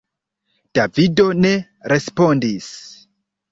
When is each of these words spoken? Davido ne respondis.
Davido 0.79 1.27
ne 1.43 1.53
respondis. 1.95 2.73